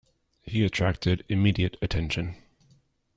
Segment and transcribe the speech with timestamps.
[0.41, 2.33] He attracted immediate attention.